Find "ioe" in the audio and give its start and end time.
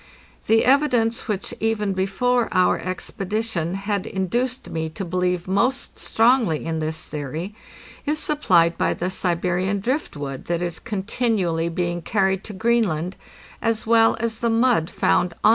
15.49-15.49